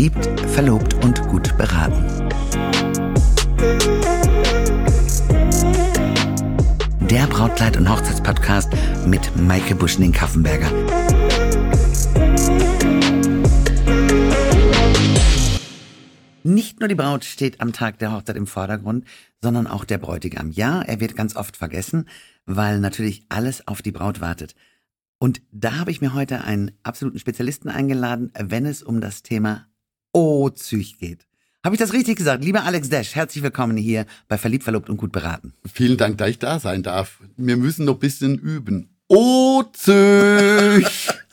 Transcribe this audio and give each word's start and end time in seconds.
Verliebt, 0.00 0.40
verlobt 0.52 0.94
und 1.04 1.20
gut 1.28 1.54
beraten. 1.58 2.02
Der 7.06 7.26
Brautkleid- 7.26 7.76
und 7.76 7.86
Hochzeitspodcast 7.86 8.72
mit 9.04 9.36
Maike 9.36 9.74
Buschning-Kaffenberger. 9.74 10.70
Nicht 16.44 16.80
nur 16.80 16.88
die 16.88 16.94
Braut 16.94 17.26
steht 17.26 17.60
am 17.60 17.74
Tag 17.74 17.98
der 17.98 18.12
Hochzeit 18.12 18.36
im 18.36 18.46
Vordergrund, 18.46 19.04
sondern 19.42 19.66
auch 19.66 19.84
der 19.84 19.98
Bräutigam. 19.98 20.50
Ja, 20.50 20.80
er 20.80 21.00
wird 21.00 21.14
ganz 21.14 21.36
oft 21.36 21.58
vergessen, 21.58 22.08
weil 22.46 22.80
natürlich 22.80 23.26
alles 23.28 23.68
auf 23.68 23.82
die 23.82 23.92
Braut 23.92 24.22
wartet. 24.22 24.54
Und 25.18 25.42
da 25.52 25.76
habe 25.76 25.90
ich 25.90 26.00
mir 26.00 26.14
heute 26.14 26.42
einen 26.42 26.70
absoluten 26.84 27.18
Spezialisten 27.18 27.68
eingeladen, 27.68 28.32
wenn 28.38 28.64
es 28.64 28.82
um 28.82 29.02
das 29.02 29.22
Thema 29.22 29.66
O-Züch 30.12 30.98
geht. 30.98 31.26
Habe 31.62 31.74
ich 31.74 31.78
das 31.78 31.92
richtig 31.92 32.16
gesagt? 32.16 32.42
Lieber 32.42 32.64
Alex 32.64 32.88
Dash, 32.88 33.14
herzlich 33.14 33.44
willkommen 33.44 33.76
hier 33.76 34.06
bei 34.28 34.38
Verliebt, 34.38 34.64
Verlobt 34.64 34.88
und 34.88 34.96
Gut 34.96 35.12
beraten. 35.12 35.52
Vielen 35.72 35.98
Dank, 35.98 36.18
dass 36.18 36.30
ich 36.30 36.38
da 36.38 36.58
sein 36.58 36.82
darf. 36.82 37.20
Wir 37.36 37.56
müssen 37.56 37.84
noch 37.84 37.94
ein 37.94 38.00
bisschen 38.00 38.36
üben. 38.38 38.96
O-Züch! 39.08 39.94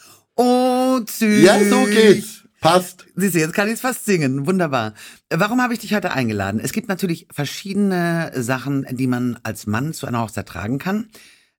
O-Züch! 0.35 1.43
Ja, 1.43 1.63
so 1.63 1.85
geht's. 1.85 2.43
Passt. 2.59 3.05
Siehst 3.15 3.35
du, 3.35 3.39
jetzt 3.39 3.53
kann 3.53 3.67
ich 3.67 3.75
es 3.75 3.81
fast 3.81 4.05
singen. 4.05 4.45
Wunderbar. 4.45 4.93
Warum 5.29 5.61
habe 5.61 5.73
ich 5.73 5.79
dich 5.79 5.93
heute 5.93 6.11
eingeladen? 6.11 6.59
Es 6.59 6.73
gibt 6.73 6.87
natürlich 6.89 7.27
verschiedene 7.31 8.31
Sachen, 8.35 8.85
die 8.91 9.07
man 9.07 9.39
als 9.43 9.67
Mann 9.67 9.93
zu 9.93 10.07
einer 10.07 10.21
Hochzeit 10.21 10.47
tragen 10.47 10.77
kann. 10.77 11.07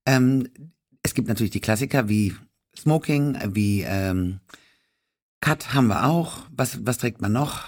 Ähm, 0.06 0.48
es 1.02 1.14
gibt 1.14 1.28
natürlich 1.28 1.52
die 1.52 1.60
Klassiker 1.60 2.08
wie 2.08 2.34
Smoking, 2.76 3.38
wie 3.54 3.82
ähm, 3.82 4.40
Cut 5.40 5.74
haben 5.74 5.88
wir 5.88 6.04
auch. 6.06 6.46
Was, 6.50 6.84
was 6.84 6.98
trägt 6.98 7.20
man 7.20 7.32
noch? 7.32 7.64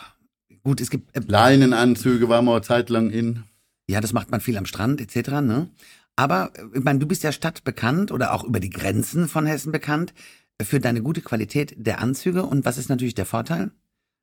Gut, 0.63 0.81
es 0.81 0.91
gibt. 0.91 1.17
Äh, 1.17 1.21
Leinenanzüge 1.27 2.29
waren 2.29 2.45
wir 2.45 2.63
Zeit 2.63 2.91
lang 2.91 3.11
in. 3.11 3.45
Ja, 3.89 4.01
das 4.01 4.13
macht 4.13 4.31
man 4.31 4.41
viel 4.41 4.57
am 4.57 4.67
Strand 4.67 5.01
etc. 5.01 5.31
Ne? 5.41 5.71
Aber 6.17 6.53
äh, 6.55 6.79
ich 6.79 6.85
meine, 6.85 6.99
du 6.99 7.07
bist 7.07 7.23
ja 7.23 7.33
stadtbekannt 7.33 8.13
oder 8.13 8.33
auch 8.33 8.45
über 8.45 8.61
die 8.61 8.71
Grenzen 8.71 9.29
von 9.29 9.47
Hessen 9.47 9.73
bekannt 9.73 10.13
für 10.61 10.81
deine 10.81 11.03
gute 11.03 11.23
Qualität 11.23 11.75
der 11.77 12.01
Anzüge. 12.01 12.45
Und 12.45 12.65
was 12.65 12.79
ist 12.79 12.89
natürlich 12.89 13.15
der 13.15 13.27
Vorteil? 13.27 13.71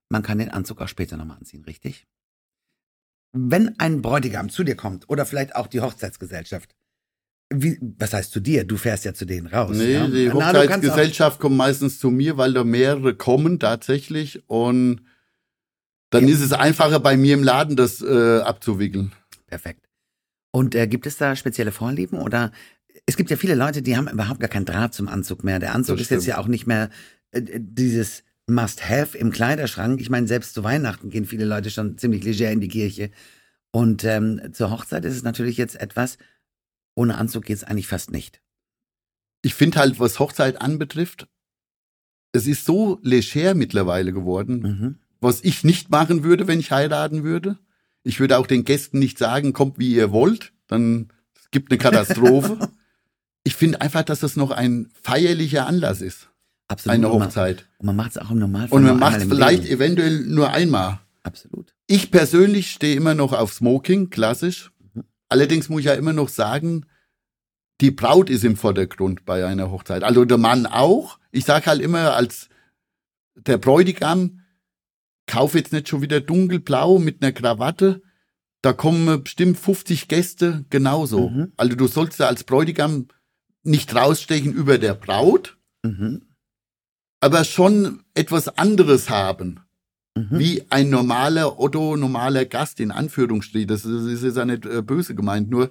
Man 0.10 0.24
kann 0.24 0.38
den 0.38 0.52
Anzug 0.52 0.82
auch 0.82 0.88
später 0.88 1.18
nochmal 1.18 1.38
anziehen, 1.38 1.64
richtig? 1.66 2.06
Wenn 3.34 3.78
ein 3.80 4.02
Bräutigam 4.02 4.50
zu 4.50 4.64
dir 4.64 4.76
kommt 4.76 5.10
oder 5.10 5.26
vielleicht 5.26 5.56
auch 5.56 5.68
die 5.68 5.82
Hochzeitsgesellschaft, 5.82 6.76
wie, 7.50 7.80
was 7.98 8.14
heißt 8.14 8.32
zu 8.32 8.40
dir? 8.40 8.66
Du 8.66 8.78
fährst 8.78 9.06
ja 9.06 9.14
zu 9.14 9.26
denen 9.26 9.48
raus. 9.48 9.76
Nee, 9.76 9.94
ja? 9.94 10.08
die 10.08 10.32
Hochzeitsgesellschaft 10.32 11.40
kommt 11.40 11.56
meistens 11.56 12.00
zu 12.00 12.10
mir, 12.10 12.38
weil 12.38 12.54
da 12.54 12.64
mehrere 12.64 13.16
kommen 13.16 13.60
tatsächlich 13.60 14.44
und 14.48 15.02
dann 16.10 16.28
ja. 16.28 16.34
ist 16.34 16.42
es 16.42 16.54
einfacher 16.54 17.00
bei 17.00 17.18
mir 17.18 17.34
im 17.34 17.44
Laden 17.44 17.76
das 17.76 18.02
äh, 18.02 18.40
abzuwickeln. 18.40 19.14
Perfekt. 19.48 19.88
Und 20.52 20.76
äh, 20.76 20.88
gibt 20.88 21.06
es 21.06 21.18
da 21.18 21.36
spezielle 21.36 21.72
Vorlieben 21.72 22.20
oder 22.20 22.52
es 23.06 23.16
gibt 23.16 23.30
ja 23.30 23.38
viele 23.38 23.56
Leute, 23.56 23.82
die 23.82 23.96
haben 23.96 24.08
überhaupt 24.08 24.40
gar 24.40 24.50
keinen 24.50 24.66
Draht 24.66 24.94
zum 24.94 25.08
Anzug 25.08 25.44
mehr. 25.44 25.60
Der 25.60 25.74
Anzug 25.74 26.00
ist 26.00 26.12
jetzt 26.12 26.26
ja 26.26 26.38
auch 26.38 26.48
nicht 26.48 26.68
mehr 26.68 26.90
äh, 27.32 27.42
dieses 27.60 28.24
Must-Have 28.48 29.18
im 29.18 29.32
Kleiderschrank. 29.32 30.02
Ich 30.02 30.10
meine, 30.10 30.28
selbst 30.28 30.54
zu 30.54 30.64
Weihnachten 30.64 31.10
gehen 31.10 31.26
viele 31.26 31.46
Leute 31.46 31.70
schon 31.70 31.98
ziemlich 31.98 32.24
leger 32.24 32.52
in 32.52 32.62
die 32.62 32.70
Kirche. 32.70 33.12
Und 33.72 34.04
ähm, 34.04 34.42
zur 34.54 34.72
Hochzeit 34.72 35.06
ist 35.06 35.16
es 35.16 35.24
natürlich 35.24 35.58
jetzt 35.58 35.80
etwas, 35.80 36.18
ohne 36.98 37.18
Anzug 37.18 37.46
geht 37.46 37.58
es 37.58 37.64
eigentlich 37.64 37.88
fast 37.88 38.12
nicht. 38.12 38.42
Ich 39.44 39.54
finde 39.54 39.80
halt, 39.80 40.00
was 40.00 40.20
Hochzeit 40.20 40.60
anbetrifft, 40.60 41.28
es 42.32 42.48
ist 42.48 42.66
so 42.66 43.00
leger 43.04 43.54
mittlerweile 43.54 44.12
geworden, 44.12 44.60
mhm. 44.60 44.96
was 45.22 45.44
ich 45.44 45.64
nicht 45.64 45.92
machen 45.92 46.24
würde, 46.24 46.48
wenn 46.48 46.60
ich 46.60 46.72
heiraten 46.72 47.24
würde. 47.24 47.58
Ich 48.04 48.20
würde 48.20 48.38
auch 48.38 48.48
den 48.48 48.66
Gästen 48.66 49.00
nicht 49.00 49.18
sagen, 49.18 49.54
kommt 49.54 49.78
wie 49.78 49.94
ihr 49.94 50.12
wollt, 50.12 50.54
dann 50.68 51.10
gibt 51.52 51.72
eine 51.72 51.78
Katastrophe. 51.78 52.70
ich 53.44 53.56
finde 53.56 53.82
einfach, 53.82 54.04
dass 54.04 54.22
das 54.22 54.36
noch 54.36 54.52
ein 54.52 54.90
feierlicher 55.02 55.68
Anlass 55.68 56.02
ist. 56.02 56.30
Absolut. 56.68 56.96
Eine 56.96 57.10
Hochzeit. 57.12 57.66
Und 57.78 57.86
man 57.86 57.96
macht 57.96 58.12
es 58.12 58.18
auch 58.18 58.32
im 58.32 58.40
Normalfall. 58.40 58.76
Und 58.76 58.86
man 58.86 59.00
macht 59.00 59.18
es 59.18 59.24
vielleicht 59.26 59.64
Leben. 59.64 59.76
eventuell 59.76 60.20
nur 60.26 60.52
einmal. 60.52 61.00
Absolut. 61.24 61.74
Ich 61.86 62.12
persönlich 62.12 62.72
stehe 62.72 62.96
immer 62.96 63.14
noch 63.14 63.34
auf 63.34 63.54
Smoking, 63.54 64.10
klassisch. 64.10 64.72
Allerdings 65.30 65.70
muss 65.70 65.82
ich 65.82 65.86
ja 65.86 65.94
immer 65.94 66.14
noch 66.14 66.30
sagen, 66.30 66.86
die 67.82 67.92
Braut 67.92 68.30
ist 68.30 68.44
im 68.44 68.56
Vordergrund 68.56 69.26
bei 69.26 69.46
einer 69.46 69.70
Hochzeit. 69.72 70.04
Also 70.04 70.26
der 70.26 70.38
Mann 70.38 70.66
auch. 70.66 71.20
Ich 71.32 71.46
sage 71.46 71.68
halt 71.68 71.82
immer 71.82 72.16
als 72.16 72.50
der 73.36 73.58
Bräutigam, 73.58 74.42
kauf 75.28 75.54
jetzt 75.54 75.74
nicht 75.74 75.90
schon 75.90 76.02
wieder 76.02 76.22
dunkelblau 76.22 76.98
mit 76.98 77.22
einer 77.22 77.32
Krawatte. 77.32 78.02
Da 78.62 78.74
kommen 78.74 79.24
bestimmt 79.24 79.58
50 79.60 80.08
Gäste 80.08 80.66
genauso. 80.70 81.30
Mhm. 81.30 81.54
Also 81.58 81.76
du 81.76 81.88
sollst 81.88 82.20
ja 82.20 82.28
als 82.28 82.44
Bräutigam 82.44 83.08
nicht 83.64 83.94
rausstechen 83.94 84.54
über 84.54 84.78
der 84.78 84.96
Braut, 84.96 85.58
mhm. 85.84 86.26
aber 87.20 87.44
schon 87.44 88.04
etwas 88.16 88.48
anderes 88.58 89.10
haben. 89.10 89.60
Mhm. 90.18 90.40
Wie 90.40 90.64
ein 90.70 90.90
normaler 90.90 91.60
Otto, 91.60 91.96
normaler 91.96 92.46
Gast 92.46 92.80
in 92.80 92.92
Anführungsstrichen. 92.92 93.68
Das 93.68 93.86
ist, 93.86 94.14
das 94.14 94.24
ist 94.24 94.38
ja 94.38 94.46
nicht 94.46 94.66
äh, 94.66 94.82
böse 94.82 95.16
gemeint, 95.16 95.50
nur 95.50 95.70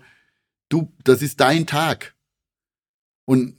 du, 0.68 0.92
das 1.04 1.22
ist 1.22 1.40
dein 1.40 1.66
Tag. 1.66 2.14
Und 3.24 3.56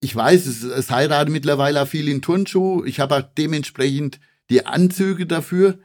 ich 0.00 0.14
weiß, 0.14 0.46
es, 0.46 0.62
es 0.62 0.90
heiraten 0.90 1.32
mittlerweile 1.32 1.82
auch 1.82 1.88
viel 1.88 2.08
in 2.08 2.22
Turnschuh. 2.22 2.84
Ich 2.84 3.00
habe 3.00 3.16
auch 3.16 3.22
dementsprechend 3.36 4.20
die 4.50 4.66
Anzüge 4.66 5.26
dafür. 5.26 5.78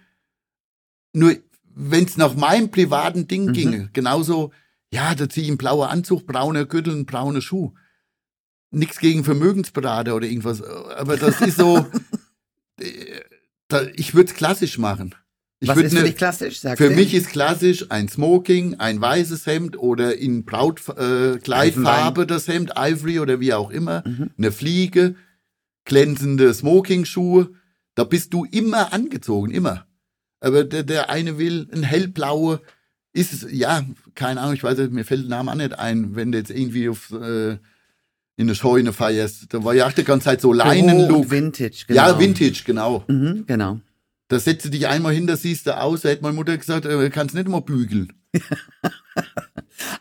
Nur 1.13 1.35
wenn 1.73 2.05
es 2.05 2.17
nach 2.17 2.35
meinem 2.35 2.69
privaten 2.71 3.27
Ding 3.27 3.45
mhm. 3.45 3.53
ginge, 3.53 3.89
genauso 3.93 4.51
ja, 4.93 5.15
da 5.15 5.29
ziehe 5.29 5.45
ich 5.45 5.49
einen 5.49 5.57
blauer 5.57 5.89
Anzug, 5.89 6.27
braune 6.27 6.65
Gürtel, 6.65 6.93
und 6.93 7.05
braune 7.05 7.41
Schuh. 7.41 7.73
Nix 8.71 8.99
gegen 8.99 9.23
Vermögensberater 9.23 10.15
oder 10.15 10.27
irgendwas. 10.27 10.61
Aber 10.61 11.17
das 11.17 11.41
ist 11.41 11.57
so, 11.57 11.85
äh, 13.71 13.91
ich 13.95 14.13
würde 14.13 14.31
es 14.31 14.35
klassisch 14.35 14.77
machen. 14.77 15.15
Ich 15.59 15.69
Was 15.69 15.77
ist 15.77 15.93
für 15.93 15.99
ne, 15.99 16.05
dich 16.05 16.17
klassisch? 16.17 16.59
Sag 16.59 16.77
für 16.77 16.89
mich 16.89 17.13
ist 17.13 17.29
klassisch 17.29 17.85
ein 17.89 18.09
Smoking, 18.09 18.79
ein 18.79 18.99
weißes 18.99 19.45
Hemd 19.45 19.77
oder 19.77 20.17
in 20.17 20.43
Brautkleidfarbe 20.43 22.23
äh, 22.23 22.25
das 22.25 22.47
Hemd, 22.47 22.73
Ivory 22.75 23.19
oder 23.19 23.39
wie 23.39 23.53
auch 23.53 23.69
immer, 23.69 24.03
mhm. 24.05 24.31
eine 24.37 24.51
Fliege, 24.51 25.15
glänzende 25.85 26.51
Smoking-Schuhe. 26.51 27.51
Da 27.93 28.05
bist 28.05 28.33
du 28.33 28.45
immer 28.45 28.91
angezogen, 28.91 29.51
immer. 29.51 29.85
Aber 30.39 30.63
der, 30.63 30.81
der 30.81 31.11
eine 31.11 31.37
will 31.37 31.67
ein 31.71 31.83
hellblaue, 31.83 32.61
ist 33.13 33.31
es, 33.31 33.45
ja, 33.51 33.83
keine 34.15 34.41
Ahnung, 34.41 34.55
ich 34.55 34.63
weiß 34.63 34.77
nicht, 34.79 34.91
mir 34.91 35.05
fällt 35.05 35.23
der 35.23 35.29
Name 35.29 35.51
auch 35.51 35.55
nicht 35.55 35.77
ein, 35.77 36.15
wenn 36.15 36.31
du 36.31 36.39
jetzt 36.39 36.49
irgendwie 36.49 36.89
auf, 36.89 37.11
äh, 37.11 37.57
in 38.37 38.47
eine 38.47 38.55
Scheune 38.55 38.93
feierst. 38.93 39.53
Da 39.53 39.63
war 39.63 39.73
ja 39.73 39.87
auch 39.87 39.91
die 39.91 40.03
ganze 40.03 40.25
Zeit 40.25 40.41
so 40.41 40.53
Leinenlook. 40.53 41.29
Vintage, 41.29 41.85
genau. 41.87 42.07
Ja, 42.07 42.19
Vintage, 42.19 42.63
genau. 42.65 43.03
Mhm, 43.07 43.45
genau. 43.47 43.79
Da 44.27 44.39
setzt 44.39 44.65
du 44.65 44.69
dich 44.69 44.87
einmal 44.87 45.13
hin, 45.13 45.27
da 45.27 45.35
siehst 45.35 45.67
du 45.67 45.77
aus, 45.77 46.01
da 46.01 46.09
hätte 46.09 46.23
meine 46.23 46.35
Mutter 46.35 46.57
gesagt, 46.57 46.85
äh, 46.85 47.09
kannst 47.09 47.35
nicht 47.35 47.47
immer 47.47 47.61
bügeln. 47.61 48.13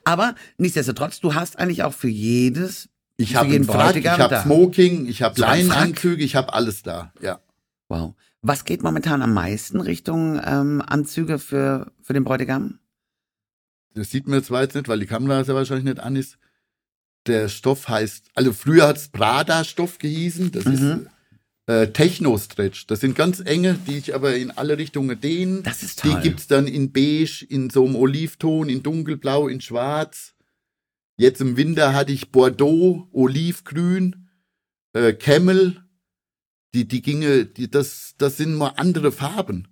Aber 0.04 0.34
nichtsdestotrotz, 0.56 1.20
du 1.20 1.34
hast 1.34 1.58
eigentlich 1.58 1.82
auch 1.82 1.92
für 1.92 2.08
jedes 2.08 2.88
ich 3.16 3.36
habe 3.36 3.52
einen 3.54 3.64
Frack, 3.64 3.96
ich 3.96 4.06
habe 4.06 4.40
Smoking, 4.42 5.06
ich 5.06 5.22
habe 5.22 5.38
Leinenanzüge, 5.38 6.22
ich 6.24 6.36
habe 6.36 6.54
alles 6.54 6.82
da, 6.82 7.12
ja. 7.20 7.40
Wow. 7.88 8.14
Was 8.40 8.64
geht 8.64 8.82
momentan 8.82 9.20
am 9.20 9.34
meisten 9.34 9.80
Richtung 9.80 10.40
ähm, 10.42 10.82
Anzüge 10.86 11.38
für, 11.38 11.92
für 12.00 12.14
den 12.14 12.24
Bräutigam? 12.24 12.78
das 13.94 14.10
sieht 14.10 14.28
man 14.28 14.42
zwar 14.42 14.62
jetzt 14.62 14.74
nicht, 14.74 14.88
weil 14.88 15.00
die 15.00 15.06
Kamera 15.06 15.44
sehr 15.44 15.54
wahrscheinlich 15.54 15.84
nicht 15.84 16.00
an 16.00 16.16
ist. 16.16 16.38
Der 17.26 17.48
Stoff 17.48 17.88
heißt, 17.88 18.30
also 18.34 18.52
früher 18.52 18.88
hat 18.88 18.96
es 18.96 19.08
Prada-Stoff 19.08 19.98
gehießen, 19.98 20.52
das 20.52 20.64
mhm. 20.64 20.72
ist 20.72 21.06
äh, 21.66 21.92
Techno-Stretch. 21.92 22.86
Das 22.86 23.00
sind 23.00 23.14
ganz 23.14 23.40
enge, 23.40 23.78
die 23.86 23.98
ich 23.98 24.14
aber 24.14 24.34
in 24.34 24.50
alle 24.50 24.78
Richtungen 24.78 25.20
dehnen. 25.20 25.62
Das 25.62 25.82
ist 25.82 26.00
toll. 26.00 26.16
Die 26.16 26.28
gibt's 26.28 26.46
dann 26.46 26.66
in 26.66 26.92
beige, 26.92 27.46
in 27.48 27.70
so 27.70 27.84
einem 27.84 27.96
Olivton, 27.96 28.68
in 28.68 28.82
dunkelblau, 28.82 29.48
in 29.48 29.60
schwarz. 29.60 30.34
Jetzt 31.16 31.40
im 31.40 31.56
Winter 31.56 31.94
hatte 31.94 32.12
ich 32.12 32.32
Bordeaux, 32.32 33.06
Olivgrün, 33.12 34.28
äh, 34.94 35.12
Camel. 35.12 35.84
Die, 36.74 36.88
die 36.88 37.02
ginge, 37.02 37.46
die, 37.46 37.70
das, 37.70 38.14
das 38.16 38.36
sind 38.36 38.54
mal 38.54 38.72
andere 38.76 39.12
Farben. 39.12 39.68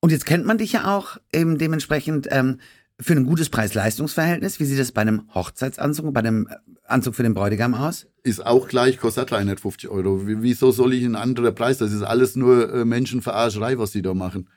Und 0.00 0.10
jetzt 0.10 0.26
kennt 0.26 0.46
man 0.46 0.58
dich 0.58 0.72
ja 0.72 0.96
auch 0.96 1.18
eben 1.32 1.58
dementsprechend 1.58 2.26
ähm, 2.30 2.58
für 3.00 3.12
ein 3.14 3.26
gutes 3.26 3.48
Preis-Leistungs-Verhältnis. 3.50 4.58
Wie 4.58 4.64
sieht 4.64 4.78
das 4.78 4.92
bei 4.92 5.02
einem 5.02 5.32
Hochzeitsanzug, 5.34 6.12
bei 6.12 6.20
einem 6.20 6.48
Anzug 6.88 7.14
für 7.14 7.22
den 7.22 7.34
Bräutigam 7.34 7.74
aus? 7.74 8.06
Ist 8.22 8.44
auch 8.44 8.68
gleich, 8.68 8.98
kostet 8.98 9.30
350 9.30 9.88
Euro. 9.90 10.22
Wieso 10.24 10.70
soll 10.70 10.94
ich 10.94 11.04
einen 11.04 11.16
anderen 11.16 11.54
Preis? 11.54 11.78
Das 11.78 11.92
ist 11.92 12.02
alles 12.02 12.36
nur 12.36 12.72
äh, 12.72 12.84
Menschenverarscherei, 12.84 13.78
was 13.78 13.92
die 13.92 14.02
da 14.02 14.14
machen. 14.14 14.48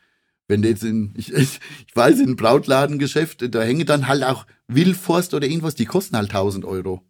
Wenn 0.47 0.63
jetzt 0.63 0.83
in, 0.83 1.13
ich, 1.17 1.33
ich 1.33 1.59
weiß, 1.93 2.19
in 2.19 2.35
Brautladengeschäft, 2.35 3.53
da 3.53 3.61
hängen 3.61 3.85
dann 3.85 4.07
halt 4.07 4.23
auch 4.23 4.45
Wildforst 4.67 5.33
oder 5.33 5.47
irgendwas, 5.47 5.75
die 5.75 5.85
kosten 5.85 6.15
halt 6.15 6.29
1000 6.29 6.65
Euro. 6.65 7.01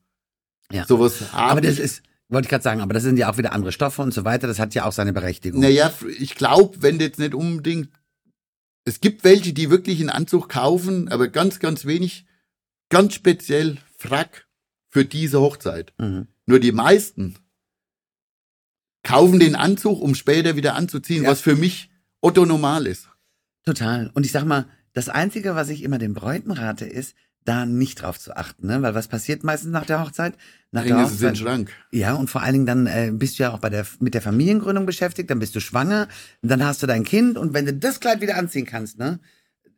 Ja. 0.71 0.85
Sowas 0.85 1.33
Aber 1.33 1.61
das 1.61 1.79
ist, 1.79 2.01
Wollte 2.31 2.45
ich 2.45 2.49
gerade 2.49 2.63
sagen, 2.63 2.79
aber 2.79 2.93
das 2.93 3.03
sind 3.03 3.17
ja 3.17 3.29
auch 3.29 3.37
wieder 3.37 3.51
andere 3.51 3.73
Stoffe 3.73 4.01
und 4.01 4.13
so 4.13 4.23
weiter. 4.23 4.47
Das 4.47 4.57
hat 4.57 4.73
ja 4.73 4.85
auch 4.85 4.93
seine 4.93 5.11
Berechtigung. 5.11 5.59
Naja, 5.59 5.91
ich 6.17 6.35
glaube, 6.35 6.81
wenn 6.81 6.97
du 6.97 7.03
jetzt 7.03 7.19
nicht 7.19 7.35
unbedingt. 7.35 7.89
Es 8.85 9.01
gibt 9.01 9.25
welche, 9.25 9.51
die 9.51 9.69
wirklich 9.69 9.99
einen 9.99 10.09
Anzug 10.09 10.47
kaufen, 10.47 11.09
aber 11.09 11.27
ganz, 11.27 11.59
ganz 11.59 11.85
wenig, 11.85 12.25
ganz 12.89 13.15
speziell 13.15 13.77
Frack 13.97 14.47
für 14.91 15.03
diese 15.05 15.41
Hochzeit. 15.41 15.93
Mhm. 15.97 16.27
Nur 16.45 16.59
die 16.59 16.71
meisten 16.71 17.37
kaufen 19.03 19.39
den 19.39 19.55
Anzug, 19.55 19.99
um 20.01 20.13
später 20.13 20.55
wieder 20.55 20.75
anzuziehen, 20.75 21.23
Ja. 21.23 21.31
was 21.31 21.41
für 21.41 21.55
mich 21.55 21.89
Otto 22.21 22.45
normal 22.45 22.85
ist. 22.85 23.09
Total. 23.65 24.11
Und 24.13 24.25
ich 24.25 24.31
sag 24.31 24.45
mal, 24.45 24.67
das 24.93 25.09
Einzige, 25.09 25.55
was 25.55 25.69
ich 25.69 25.81
immer 25.83 25.97
den 25.97 26.13
Bräuten 26.13 26.51
rate, 26.51 26.85
ist, 26.85 27.15
da 27.43 27.65
nicht 27.65 27.99
drauf 28.01 28.19
zu 28.19 28.35
achten, 28.35 28.67
ne? 28.67 28.83
Weil 28.83 28.93
was 28.93 29.07
passiert 29.07 29.43
meistens 29.43 29.71
nach 29.71 29.85
der 29.87 29.99
Hochzeit? 29.99 30.35
Nach 30.69 30.83
der 30.83 30.93
Bring 30.93 31.03
es 31.05 31.09
in 31.13 31.15
Hochzeit. 31.29 31.37
Schrank. 31.39 31.71
Ja, 31.91 32.13
und 32.13 32.29
vor 32.29 32.43
allen 32.43 32.53
Dingen 32.53 32.65
dann 32.67 32.85
äh, 32.85 33.09
bist 33.11 33.39
du 33.39 33.43
ja 33.43 33.51
auch 33.51 33.57
bei 33.57 33.71
der 33.71 33.87
mit 33.99 34.13
der 34.13 34.21
Familiengründung 34.21 34.85
beschäftigt, 34.85 35.31
dann 35.31 35.39
bist 35.39 35.55
du 35.55 35.59
schwanger, 35.59 36.07
dann 36.43 36.63
hast 36.63 36.83
du 36.83 36.87
dein 36.87 37.03
Kind 37.03 37.39
und 37.39 37.55
wenn 37.55 37.65
du 37.65 37.73
das 37.73 37.99
Kleid 37.99 38.21
wieder 38.21 38.37
anziehen 38.37 38.67
kannst, 38.67 38.99
ne, 38.99 39.19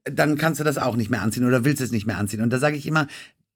dann 0.04 0.38
kannst 0.38 0.60
du 0.60 0.66
das 0.66 0.78
auch 0.78 0.98
nicht 0.98 1.10
mehr 1.10 1.22
anziehen 1.22 1.46
oder 1.46 1.64
willst 1.64 1.82
es 1.82 1.92
nicht 1.92 2.06
mehr 2.06 2.18
anziehen. 2.18 2.42
Und 2.42 2.50
da 2.50 2.60
sage 2.60 2.76
ich 2.76 2.86
immer, 2.86 3.08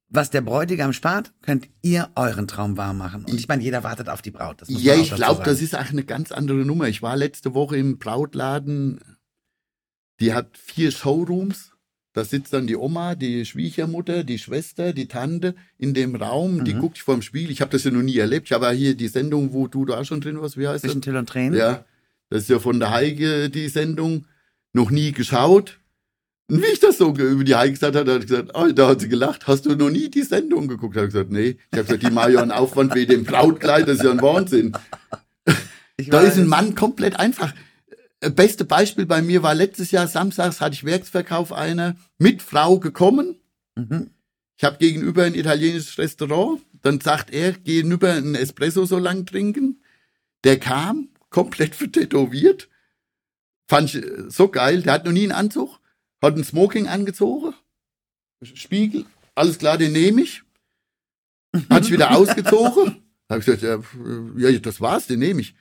was 0.10 0.30
der 0.30 0.42
Bräutigam 0.42 0.94
spart, 0.94 1.34
könnt 1.42 1.68
ihr 1.82 2.10
euren 2.16 2.48
Traum 2.48 2.78
wahr 2.78 2.94
machen. 2.94 3.26
Und 3.26 3.36
ich 3.40 3.48
meine, 3.48 3.64
jeder 3.64 3.84
wartet 3.84 4.08
auf 4.10 4.22
die 4.22 4.32
Braut. 4.32 4.64
Ja, 4.68 4.96
ich 4.96 5.14
glaube, 5.14 5.44
das 5.44 5.62
ist 5.62 5.76
auch 5.76 5.90
eine 5.90 6.04
ganz 6.04 6.32
andere 6.32 6.60
Nummer. 6.60 6.88
Ich 6.88 7.02
war 7.02 7.16
letzte 7.18 7.54
Woche 7.54 7.78
im 7.78 7.98
Brautladen, 7.98 9.00
die 10.20 10.34
hat 10.34 10.58
vier 10.58 10.92
Showrooms. 10.92 11.74
Da 12.14 12.24
sitzt 12.26 12.52
dann 12.54 12.66
die 12.66 12.76
Oma, 12.78 13.14
die 13.14 13.46
Schwiegermutter, 13.46 14.24
die 14.24 14.40
Schwester, 14.40 14.92
die 14.92 15.08
Tante 15.08 15.54
in 15.78 15.94
dem 15.94 16.16
Raum, 16.16 16.64
die 16.66 16.74
Mhm. 16.74 16.80
guckt 16.80 16.98
vorm 16.98 17.22
Spiel. 17.22 17.52
Ich 17.52 17.62
habe 17.62 17.70
das 17.72 17.84
ja 17.84 17.92
noch 17.92 18.02
nie 18.02 18.18
erlebt. 18.18 18.48
Ich 18.48 18.54
habe 18.54 18.66
ja 18.66 18.72
hier 18.72 18.96
die 18.96 19.08
Sendung, 19.08 19.54
wo 19.54 19.68
du 19.68 19.86
da 19.86 20.04
schon 20.04 20.20
drin 20.22 20.42
warst, 20.42 20.58
wie 20.58 20.68
heißt 20.68 20.84
das? 20.84 20.92
zwischen 20.94 21.04
Till 21.04 21.16
und 21.16 21.30
Tränen. 21.30 21.60
Ja, 21.60 21.86
das 22.32 22.44
ist 22.44 22.50
ja 22.50 22.58
von 22.58 22.80
der 22.80 22.90
Heike 22.92 23.52
die 23.52 23.68
Sendung. 23.70 24.26
Noch 24.74 24.90
nie 24.90 25.12
geschaut. 25.12 25.80
Und 26.50 26.62
wie 26.62 26.68
ich 26.68 26.80
das 26.80 26.98
so 26.98 27.14
über 27.14 27.44
die 27.44 27.56
Heike 27.56 27.74
gesagt 27.74 27.96
habe, 27.96 28.14
hat 28.14 28.22
gesagt, 28.22 28.52
oh, 28.54 28.68
da 28.72 28.88
hat 28.88 29.02
sie 29.02 29.10
gelacht, 29.10 29.48
hast 29.48 29.66
du 29.66 29.76
noch 29.76 29.90
nie 29.90 30.10
die 30.10 30.24
Sendung 30.24 30.68
geguckt? 30.68 30.96
Da 30.96 31.02
habe 31.02 31.08
ich 31.08 31.14
gesagt, 31.14 31.32
nee. 31.32 31.58
Ich 31.72 31.78
habe 31.78 31.84
gesagt, 31.84 32.04
die 32.04 32.12
machen 32.12 32.34
ja 32.34 32.42
einen 32.42 32.52
Aufwand 32.52 32.96
wegen 32.96 33.12
dem 33.12 33.24
Brautkleid, 33.26 33.88
das 33.88 33.98
ist 33.98 34.04
ja 34.04 34.12
ein 34.12 34.22
Wahnsinn. 34.22 34.74
Da 35.98 36.22
ist 36.22 36.38
ein 36.38 36.48
Mann 36.48 36.76
komplett 36.76 37.20
einfach. 37.20 37.54
Äh, 38.20 38.30
Beste 38.30 38.66
Beispiel 38.66 39.06
bei 39.06 39.22
mir 39.22 39.44
war 39.44 39.56
letztes 39.56 39.92
Jahr 39.92 40.08
samstags 40.08 40.62
hatte 40.62 40.76
ich 40.76 40.84
Werksverkauf 40.84 41.52
einer 41.52 41.96
mit 42.18 42.42
Frau 42.42 42.80
gekommen. 42.80 43.36
Mhm. 43.76 44.12
Ich 44.58 44.64
habe 44.64 44.78
gegenüber 44.78 45.24
ein 45.24 45.36
italienisches 45.36 45.98
Restaurant. 45.98 46.62
Dann 46.82 47.02
sagt 47.02 47.32
er, 47.32 47.54
geh 47.54 47.82
hinüber 47.82 48.14
einen 48.14 48.36
Espresso 48.36 48.86
so 48.86 48.98
lang 49.00 49.26
trinken. 49.26 49.82
Der 50.44 50.60
kam, 50.60 51.10
komplett 51.30 51.76
vertätowiert. 51.76 52.70
Fand 53.68 53.94
ich 53.94 54.04
äh, 54.04 54.30
so 54.30 54.48
geil. 54.48 54.84
Der 54.84 54.94
hat 54.94 55.06
noch 55.06 55.12
nie 55.12 55.24
einen 55.24 55.32
Anzug. 55.32 55.80
Hat 56.22 56.36
ein 56.36 56.44
Smoking 56.44 56.88
angezogen. 56.88 57.54
Spiegel. 58.44 59.06
Alles 59.36 59.58
klar, 59.58 59.78
den 59.78 59.92
nehme 59.94 60.22
ich. 60.22 60.44
Hat 61.70 61.84
sich 61.84 61.94
wieder 61.94 62.12
ausgezogen. 62.16 63.04
Hab 63.30 63.40
ich 63.40 63.46
gesagt, 63.46 63.64
ja, 64.38 64.50
ja, 64.50 64.60
das 64.60 64.80
war's, 64.82 65.08
den 65.08 65.20
nehme 65.20 65.42
ich. 65.42 65.56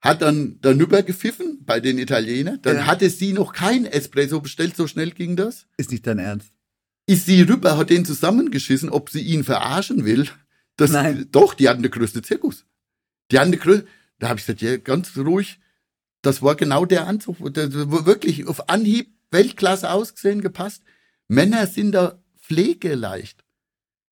Hat 0.00 0.20
dann 0.22 0.58
darüber 0.60 1.02
gepfiffen 1.02 1.64
bei 1.64 1.80
den 1.80 1.98
Italienern. 1.98 2.60
Dann 2.62 2.76
Ja. 2.76 2.86
hatte 2.86 3.08
sie 3.10 3.32
noch 3.32 3.52
kein 3.52 3.84
Espresso 3.86 4.40
bestellt, 4.40 4.76
so 4.76 4.86
schnell 4.86 5.10
ging 5.12 5.36
das 5.36 5.66
Ist 5.76 5.90
nicht 5.90 6.06
dein 6.06 6.18
Ernst. 6.18 6.52
ist 7.06 7.26
sie 7.26 7.42
rüber, 7.42 7.76
hat 7.76 7.90
den 7.90 8.04
zusammengeschissen, 8.04 8.90
ob 8.90 9.10
sie 9.10 9.20
ihn 9.22 9.44
verarschen 9.44 10.04
will. 10.04 10.28
Das, 10.76 10.90
Nein. 10.90 11.28
Doch, 11.30 11.54
die 11.54 11.68
hatten 11.68 11.82
der 11.82 11.90
größte 11.90 12.20
Zirkus. 12.22 12.64
Die 13.30 13.38
hatten 13.38 13.52
der 13.52 13.60
größte, 13.60 13.86
da 14.18 14.28
habe 14.28 14.38
ich 14.40 14.46
gesagt, 14.46 14.60
ja, 14.62 14.76
ganz 14.76 15.16
ruhig, 15.16 15.58
das 16.22 16.42
war 16.42 16.54
genau 16.54 16.84
der 16.84 17.06
Anzug, 17.06 17.36
war 17.40 18.06
wirklich 18.06 18.46
auf 18.46 18.68
Anhieb 18.68 19.12
Weltklasse 19.34 19.90
ausgesehen, 19.90 20.40
gepasst. 20.40 20.82
Männer 21.28 21.66
sind 21.66 21.92
da 21.92 22.18
pflegeleicht. 22.40 23.44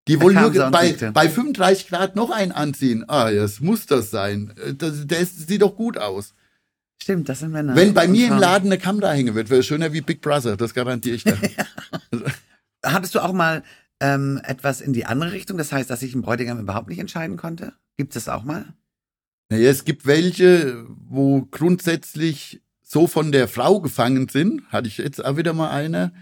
Die 0.08 0.20
wollen 0.20 0.34
nur 0.34 0.70
bei, 0.70 0.92
bei 1.12 1.28
35 1.28 1.88
Grad 1.88 2.16
noch 2.16 2.30
einen 2.30 2.52
anziehen. 2.52 3.04
Ah, 3.08 3.30
ja, 3.30 3.44
es 3.44 3.60
muss 3.60 3.86
das 3.86 4.10
sein. 4.10 4.52
Äh, 4.56 4.74
Das, 4.74 5.06
der 5.06 5.20
ist, 5.20 5.48
sieht 5.48 5.62
doch 5.62 5.76
gut 5.76 5.96
aus. 5.96 6.34
Stimmt, 7.00 7.28
das 7.28 7.40
sind 7.40 7.52
Männer. 7.52 7.74
Wenn 7.74 7.94
bei 7.94 8.06
mir 8.06 8.28
im. 8.28 8.38
Laden 8.38 8.68
eine 8.70 8.78
Kamera 8.78 9.12
hängen 9.12 9.34
wird, 9.34 9.50
wäre 9.50 9.60
es 9.60 9.66
schöner 9.66 9.92
wie 9.92 10.00
Big 10.00 10.20
Brother, 10.20 10.56
das 10.56 10.74
garantiere 10.74 11.16
ich 11.16 11.24
dir. 11.24 11.38
Hattest 12.84 13.14
du 13.14 13.20
auch 13.20 13.32
mal 13.32 13.62
ähm, 14.00 14.40
etwas 14.44 14.80
in 14.80 14.92
die 14.92 15.04
andere 15.04 15.32
Richtung? 15.32 15.56
Das 15.56 15.72
heißt, 15.72 15.88
dass 15.88 16.00
sich 16.00 16.14
ein 16.14 16.22
Bräutigam 16.22 16.58
überhaupt 16.58 16.88
nicht 16.88 16.98
entscheiden 16.98 17.36
konnte? 17.36 17.72
Gibt 17.96 18.16
es 18.16 18.28
auch 18.28 18.44
mal? 18.44 18.66
Naja, 19.50 19.70
es 19.70 19.84
gibt 19.84 20.06
welche, 20.06 20.84
wo 20.88 21.46
grundsätzlich 21.50 22.61
so 22.92 23.06
von 23.06 23.32
der 23.32 23.48
Frau 23.48 23.80
gefangen 23.80 24.28
sind. 24.28 24.68
Hatte 24.68 24.86
ich 24.86 24.98
jetzt 24.98 25.24
auch 25.24 25.38
wieder 25.38 25.54
mal 25.54 25.70
eine. 25.70 26.12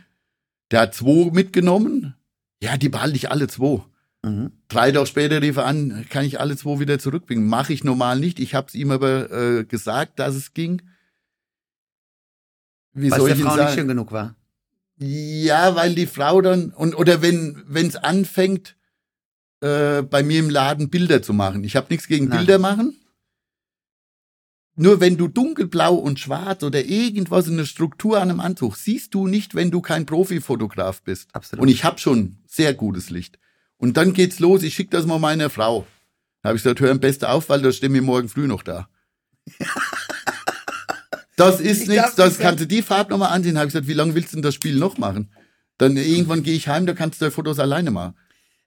Der 0.71 0.83
hat 0.83 0.95
zwei 0.95 1.31
mitgenommen. 1.33 2.15
Ja, 2.63 2.77
die 2.77 2.89
behalte 2.89 3.17
ich 3.17 3.31
alle 3.31 3.49
zwei. 3.49 3.83
Mhm. 4.23 4.53
Drei 4.69 4.93
Tage 4.93 5.07
später 5.07 5.43
rief 5.43 5.57
er 5.57 5.67
an, 5.67 6.07
kann 6.11 6.25
ich 6.25 6.39
alle 6.39 6.57
zwei 6.57 6.79
wieder 6.79 7.01
zurückbringen. 7.01 7.49
Mache 7.49 7.73
ich 7.73 7.83
normal 7.83 8.21
nicht. 8.21 8.39
Ich 8.39 8.55
habe 8.55 8.69
es 8.69 8.75
ihm 8.75 8.93
aber 8.93 9.31
äh, 9.33 9.65
gesagt, 9.65 10.21
dass 10.21 10.37
es 10.37 10.55
ging. 10.55 10.83
Wie 12.93 13.11
Weil 13.11 13.19
soll 13.19 13.31
es 13.31 13.39
der 13.39 13.47
Frau 13.47 13.57
nicht 13.57 13.69
schön 13.71 13.77
sagen? 13.77 13.89
genug 13.89 14.13
war. 14.13 14.37
Ja, 14.97 15.75
weil 15.75 15.95
die 15.95 16.07
Frau 16.07 16.41
dann 16.41 16.71
und 16.71 16.95
oder 16.95 17.21
wenn 17.23 17.65
wenn's 17.67 17.97
anfängt 17.97 18.77
äh, 19.61 20.03
bei 20.03 20.23
mir 20.23 20.39
im 20.39 20.51
Laden 20.51 20.89
Bilder 20.91 21.21
zu 21.23 21.33
machen. 21.33 21.65
Ich 21.65 21.75
habe 21.75 21.89
nichts 21.91 22.07
gegen 22.07 22.29
Nein. 22.29 22.39
Bilder 22.39 22.59
machen. 22.59 22.95
Nur 24.81 24.99
wenn 24.99 25.19
du 25.19 25.29
dunkelblau 25.29 25.95
und 25.95 26.19
schwarz 26.19 26.63
oder 26.63 26.83
irgendwas 26.83 27.47
in 27.47 27.59
der 27.59 27.67
Struktur 27.67 28.17
an 28.17 28.31
einem 28.31 28.41
Anzug 28.41 28.77
siehst 28.77 29.13
du 29.13 29.27
nicht, 29.27 29.55
wenn 29.55 29.71
du 29.71 29.83
kein 29.83 30.07
Profifotograf 30.07 31.03
bist. 31.03 31.29
Absolut. 31.35 31.63
Und 31.63 31.69
ich 31.69 31.85
habe 31.85 31.99
schon 31.99 32.39
sehr 32.47 32.73
gutes 32.73 33.11
Licht. 33.11 33.39
Und 33.77 33.99
dann 33.99 34.15
geht's 34.15 34.39
los. 34.39 34.63
Ich 34.63 34.73
schicke 34.73 34.97
das 34.97 35.05
mal 35.05 35.19
meiner 35.19 35.51
Frau. 35.51 35.87
Da 36.41 36.49
habe 36.49 36.57
ich 36.57 36.63
gesagt, 36.63 36.81
hör 36.81 36.91
am 36.91 36.99
besten 36.99 37.27
auf, 37.27 37.51
weil 37.51 37.61
das 37.61 37.77
stehen 37.77 37.93
wir 37.93 38.01
morgen 38.01 38.31
früh 38.31 38.47
noch 38.47 38.63
da. 38.63 38.89
Das 41.37 41.59
ist 41.59 41.83
Ich 41.83 41.89
nichts, 41.89 42.17
das 42.17 42.33
nicht 42.33 42.41
kannst 42.41 42.61
du 42.63 42.67
die 42.67 42.83
Farbe 42.83 43.11
nochmal 43.11 43.33
ansehen. 43.33 43.57
Habe 43.57 43.67
ich 43.67 43.73
gesagt, 43.73 43.89
wie 43.89 43.95
lange 43.95 44.15
willst 44.15 44.33
du 44.33 44.37
denn 44.37 44.43
das 44.43 44.55
Spiel 44.55 44.77
noch 44.77 44.99
machen? 44.99 45.33
Dann 45.79 45.97
irgendwann 45.97 46.43
gehe 46.43 46.55
ich 46.55 46.69
heim, 46.69 46.85
da 46.85 46.93
kannst 46.93 47.19
du 47.19 47.25
deine 47.25 47.33
Fotos 47.33 47.59
alleine 47.59 47.91
machen. 47.91 48.15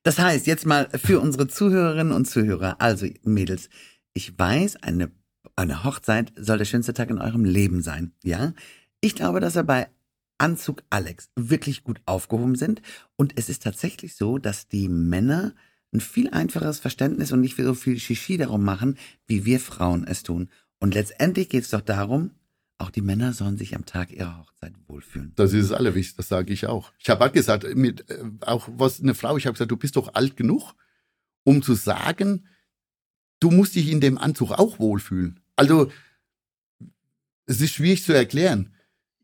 Das 0.02 0.18
heißt, 0.18 0.48
jetzt 0.48 0.66
mal 0.66 0.90
für 0.96 1.20
unsere 1.20 1.48
Zuhörerinnen 1.48 2.12
und 2.12 2.28
Zuhörer, 2.28 2.82
also 2.82 3.06
Mädels, 3.24 3.70
ich 4.14 4.38
weiß, 4.40 4.78
eine, 4.78 5.12
eine 5.56 5.84
Hochzeit 5.84 6.34
soll 6.36 6.58
der 6.58 6.66
schönste 6.66 6.94
Tag 6.94 7.10
in 7.10 7.20
eurem 7.20 7.46
Leben 7.46 7.82
sein, 7.82 8.14
ja? 8.24 8.54
Ich 9.02 9.16
glaube, 9.16 9.40
dass 9.40 9.56
wir 9.56 9.64
bei 9.64 9.90
Anzug 10.38 10.84
Alex 10.90 11.30
wirklich 11.36 11.84
gut 11.84 12.02
aufgehoben 12.06 12.56
sind 12.56 12.82
und 13.16 13.38
es 13.38 13.50
ist 13.50 13.64
tatsächlich 13.64 14.16
so, 14.16 14.38
dass 14.38 14.68
die 14.68 14.90
Männer 14.90 15.54
ein 15.94 16.02
viel 16.02 16.30
einfacheres 16.30 16.80
Verständnis 16.80 17.32
und 17.32 17.42
nicht 17.42 17.56
so 17.56 17.74
viel 17.76 18.00
Shishi 18.00 18.38
darum 18.38 18.64
machen, 18.64 18.98
wie 19.28 19.46
wir 19.46 19.60
Frauen 19.60 20.06
es 20.08 20.24
tun. 20.24 20.50
Und 20.80 20.96
letztendlich 20.96 21.50
geht 21.50 21.64
es 21.64 21.70
doch 21.70 21.82
darum, 21.82 22.32
auch 22.80 22.90
die 22.90 23.02
Männer 23.02 23.34
sollen 23.34 23.58
sich 23.58 23.76
am 23.76 23.86
Tag 23.86 24.12
ihrer 24.12 24.40
Hochzeit 24.40 24.74
wohlfühlen. 24.88 25.32
Das 25.36 25.54
ist 25.54 25.70
das 25.70 25.78
Allerwichtigste, 25.78 26.18
das 26.18 26.28
sage 26.28 26.52
ich 26.52 26.68
auch. 26.68 26.92
Ich 26.98 27.10
habe 27.10 27.24
auch 27.24 27.32
gesagt, 27.32 27.76
mit, 27.76 28.10
äh, 28.10 28.24
auch 28.42 28.68
was 28.76 29.00
eine 29.00 29.14
Frau, 29.14 29.38
ich 29.38 29.46
habe 29.46 29.54
gesagt, 29.54 29.72
du 29.72 29.78
bist 29.78 29.96
doch 29.96 30.16
alt 30.16 30.36
genug, 30.36 30.74
um 31.44 31.62
zu 31.62 31.76
sagen, 31.76 32.46
du 33.44 33.52
musst 33.52 33.76
dich 33.76 33.90
in 33.90 34.00
dem 34.00 34.18
Anzug 34.18 34.52
auch 34.52 34.80
wohlfühlen. 34.80 35.40
Also, 35.56 35.92
es 37.46 37.60
ist 37.60 37.74
schwierig 37.74 38.04
zu 38.04 38.14
erklären. 38.14 38.74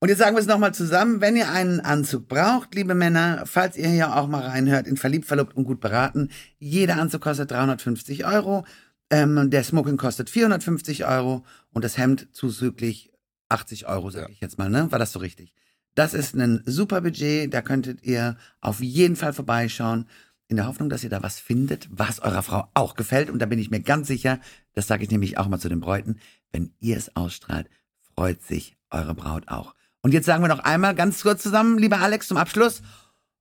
Und 0.00 0.08
jetzt 0.08 0.18
sagen 0.18 0.34
wir 0.36 0.40
es 0.40 0.46
nochmal 0.46 0.74
zusammen, 0.74 1.20
wenn 1.20 1.36
ihr 1.36 1.50
einen 1.50 1.80
Anzug 1.80 2.28
braucht, 2.28 2.74
liebe 2.74 2.94
Männer, 2.94 3.42
falls 3.46 3.76
ihr 3.76 3.88
hier 3.88 4.16
auch 4.16 4.26
mal 4.26 4.42
reinhört, 4.42 4.86
in 4.86 4.96
Verliebt, 4.96 5.26
Verlobt 5.26 5.56
und 5.56 5.64
gut 5.64 5.80
beraten, 5.80 6.30
jeder 6.58 6.96
Anzug 6.96 7.20
kostet 7.20 7.50
350 7.50 8.24
Euro, 8.26 8.64
ähm, 9.10 9.50
der 9.50 9.64
Smoking 9.64 9.96
kostet 9.96 10.28
450 10.30 11.06
Euro 11.06 11.44
und 11.72 11.84
das 11.84 11.96
Hemd 11.98 12.28
zuzüglich 12.32 13.10
80 13.48 13.86
Euro, 13.86 14.10
sage 14.10 14.26
Ja. 14.26 14.30
ich 14.32 14.40
jetzt 14.40 14.58
mal, 14.58 14.68
ne? 14.68 14.90
War 14.90 14.98
das 14.98 15.12
so 15.12 15.18
richtig? 15.18 15.52
Das 15.96 16.14
ist 16.14 16.34
ein 16.36 16.62
super 16.66 17.00
Budget, 17.00 17.52
da 17.52 17.62
könntet 17.62 18.04
ihr 18.04 18.36
auf 18.60 18.80
jeden 18.80 19.16
Fall 19.16 19.32
vorbeischauen, 19.32 20.06
in 20.48 20.56
der 20.56 20.66
Hoffnung, 20.68 20.88
dass 20.90 21.02
ihr 21.02 21.10
da 21.10 21.24
was 21.24 21.40
findet, 21.40 21.88
was 21.90 22.20
eurer 22.20 22.42
Frau 22.42 22.68
auch 22.74 22.94
gefällt. 22.94 23.30
Und 23.30 23.40
da 23.40 23.46
bin 23.46 23.58
ich 23.58 23.70
mir 23.70 23.80
ganz 23.80 24.06
sicher, 24.06 24.38
das 24.74 24.86
sage 24.86 25.02
ich 25.02 25.10
nämlich 25.10 25.38
auch 25.38 25.48
mal 25.48 25.58
zu 25.58 25.68
den 25.68 25.80
Bräuten, 25.80 26.20
wenn 26.52 26.70
ihr 26.78 26.96
es 26.96 27.16
ausstrahlt, 27.16 27.68
freut 28.14 28.42
sich 28.44 28.76
eure 28.90 29.14
Braut 29.14 29.48
auch. 29.48 29.74
Und 30.02 30.12
jetzt 30.14 30.26
sagen 30.26 30.44
wir 30.44 30.48
noch 30.48 30.60
einmal 30.60 30.94
ganz 30.94 31.22
kurz 31.22 31.42
zusammen, 31.42 31.78
lieber 31.78 31.98
Alex, 31.98 32.28
zum 32.28 32.36
Abschluss. 32.36 32.82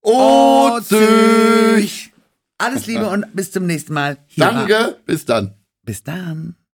Oh, 0.01 0.79
Züch! 0.79 2.11
Alles 2.57 2.87
Liebe 2.87 3.07
und 3.09 3.35
bis 3.35 3.51
zum 3.51 3.65
nächsten 3.67 3.93
Mal. 3.93 4.17
Hier 4.27 4.45
war- 4.45 4.53
Danke, 4.65 4.97
bis 5.05 5.25
dann. 5.25 5.53
Bis 5.83 6.01
dann. 6.03 6.55